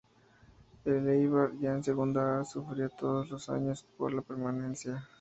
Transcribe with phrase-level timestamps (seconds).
[0.83, 5.07] El Eibar ya en Segunda A sufría todos los años por la permanencia.